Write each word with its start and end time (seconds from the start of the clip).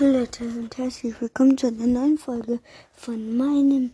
Hallo 0.00 0.20
Leute 0.20 0.44
und 0.44 0.78
herzlich 0.78 1.20
willkommen 1.20 1.58
zu 1.58 1.66
einer 1.66 1.86
neuen 1.86 2.16
Folge 2.16 2.60
von 2.94 3.36
meinem 3.36 3.92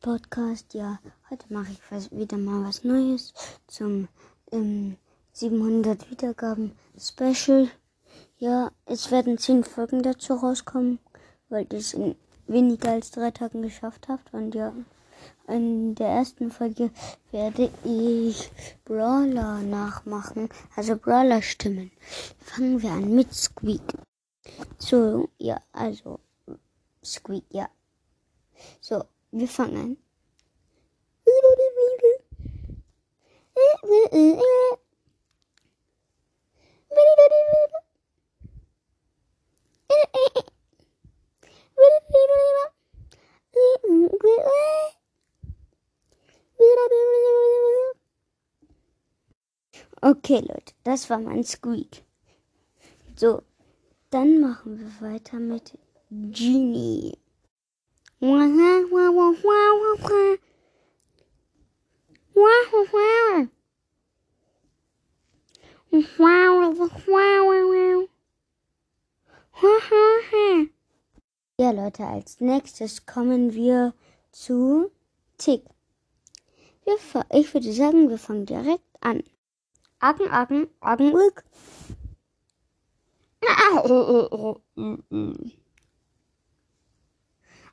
Podcast. 0.00 0.72
Ja, 0.72 1.00
heute 1.30 1.52
mache 1.52 1.72
ich 1.72 2.12
wieder 2.12 2.38
mal 2.38 2.64
was 2.64 2.84
Neues 2.84 3.34
zum 3.66 4.06
ähm, 4.52 4.96
700 5.32 6.12
Wiedergaben 6.12 6.70
Special. 6.96 7.68
Ja, 8.38 8.70
es 8.86 9.10
werden 9.10 9.36
10 9.36 9.64
Folgen 9.64 10.04
dazu 10.04 10.34
rauskommen, 10.34 11.00
weil 11.48 11.66
ich 11.72 11.78
es 11.80 11.94
in 11.94 12.14
weniger 12.46 12.92
als 12.92 13.10
drei 13.10 13.32
Tagen 13.32 13.62
geschafft 13.62 14.06
habe. 14.06 14.22
Und 14.30 14.54
ja, 14.54 14.72
in 15.48 15.96
der 15.96 16.06
ersten 16.06 16.52
Folge 16.52 16.92
werde 17.32 17.72
ich 17.84 18.52
Brawler 18.84 19.58
nachmachen, 19.62 20.50
also 20.76 20.94
Brawler 20.94 21.42
Stimmen. 21.42 21.90
Fangen 22.38 22.80
wir 22.80 22.92
an 22.92 23.12
mit 23.12 23.34
Squeak. 23.34 23.82
So, 24.78 25.28
ja, 25.38 25.60
also 25.72 26.20
Squeak, 27.04 27.44
ja. 27.50 27.68
So, 28.80 29.04
wir 29.30 29.48
fangen 29.48 29.76
an. 29.76 29.96
Okay, 50.00 50.40
Leute, 50.40 50.74
das 50.84 51.10
war 51.10 51.18
mein 51.18 51.44
Squeak. 51.44 52.04
So, 53.16 53.42
dann 54.10 54.40
machen 54.40 54.78
wir 54.78 55.08
weiter 55.08 55.38
mit 55.38 55.78
Genie. 56.10 57.16
Ja, 71.60 71.72
Leute, 71.72 72.04
als 72.06 72.40
nächstes 72.40 73.04
kommen 73.04 73.52
wir 73.52 73.92
zu 74.30 74.90
Tick. 75.38 75.64
Ich 77.30 77.52
würde 77.52 77.72
sagen, 77.72 78.08
wir 78.08 78.18
fangen 78.18 78.46
direkt 78.46 78.84
an. 79.00 79.22
Agen, 79.98 80.30
Agen, 80.30 80.68
Agenrück. 83.58 84.60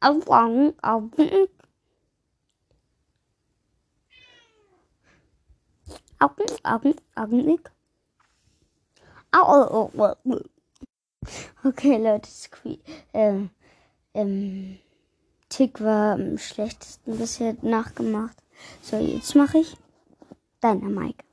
Augen, 0.00 0.74
Augen. 0.82 1.48
Augen, 6.20 6.46
Augen, 6.64 6.94
Augenblick. 7.14 7.70
Okay, 11.64 11.96
Leute, 11.98 12.30
Squeak. 12.30 12.80
Ähm, 13.12 13.50
ähm, 14.14 14.78
Tick 15.48 15.80
war 15.80 16.14
am 16.14 16.38
schlechtesten 16.38 17.18
bisher 17.18 17.56
nachgemacht. 17.62 18.36
So, 18.82 18.96
jetzt 18.96 19.34
mache 19.34 19.58
ich 19.58 19.76
deiner 20.60 20.88
Mike. 20.88 21.24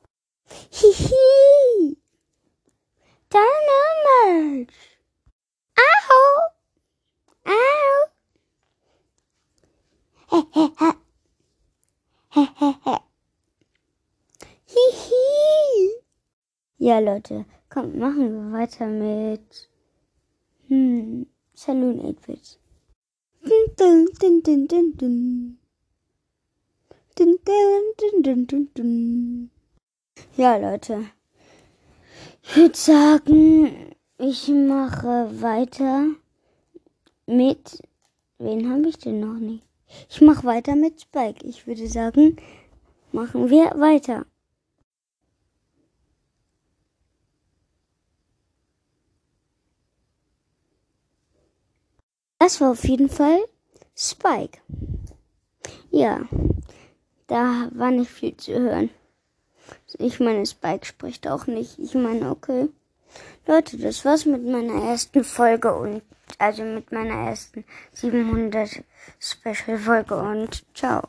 Hihi. 0.72 1.45
Hihi. 14.66 15.16
Ja, 16.78 17.00
Leute, 17.00 17.46
komm, 17.70 17.98
machen 17.98 18.34
wir 18.34 18.52
weiter 18.60 18.88
mit 18.88 19.70
hm, 20.68 21.26
Saloon 21.54 22.02
8-Bit. 22.02 22.60
Dun, 23.44 23.66
dun, 23.78 24.08
dun, 24.20 24.44
dun, 24.44 24.68
dun, 24.68 24.98
dun. 24.98 25.58
Dun, 27.16 27.38
dun, 27.46 27.94
dun, 27.98 28.24
dun, 28.24 28.48
dun, 28.48 28.70
dun. 28.74 29.52
Ja, 30.36 30.58
Leute. 30.58 31.12
Ich 32.44 32.58
würde 32.58 32.76
sagen, 32.78 33.96
ich 34.18 34.50
mache 34.50 35.30
weiter 35.42 36.08
mit. 37.26 37.82
Wen 38.38 38.70
habe 38.70 38.90
ich 38.90 38.98
denn 38.98 39.22
noch 39.22 39.40
nicht? 39.40 39.66
Ich 40.10 40.22
mache 40.22 40.44
weiter 40.46 40.76
mit 40.76 41.02
Spike. 41.02 41.46
Ich 41.46 41.68
würde 41.68 41.88
sagen, 41.88 42.38
machen 43.12 43.50
wir 43.50 43.72
weiter. 43.80 44.26
Das 52.40 52.62
war 52.62 52.72
auf 52.72 52.88
jeden 52.88 53.10
Fall 53.10 53.40
Spike. 53.96 54.60
Ja, 55.90 56.28
da 57.28 57.70
war 57.74 57.92
nicht 57.92 58.12
viel 58.12 58.38
zu 58.38 58.54
hören. 58.54 58.90
Ich 59.98 60.20
meine, 60.20 60.46
Spike 60.46 60.86
spricht 60.86 61.28
auch 61.28 61.48
nicht. 61.48 61.80
Ich 61.80 61.96
meine, 61.96 62.30
okay. 62.30 62.70
Leute, 63.48 63.78
das 63.78 64.04
war's 64.04 64.26
mit 64.26 64.44
meiner 64.44 64.90
ersten 64.90 65.24
Folge 65.24 65.72
und 65.72 66.02
also 66.40 66.64
mit 66.64 66.92
meiner 66.92 67.30
ersten 67.30 67.64
700 67.94 68.84
Special 69.20 69.78
Folge 69.78 70.16
und 70.16 70.64
ciao. 70.74 71.08